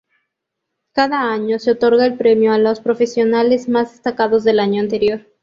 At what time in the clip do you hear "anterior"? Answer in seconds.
4.81-5.27